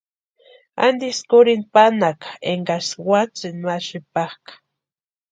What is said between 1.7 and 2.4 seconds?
pánhaka